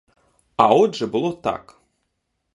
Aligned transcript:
А 0.55 0.73
отже 0.75 1.07
було 1.07 1.33
так. 1.33 1.81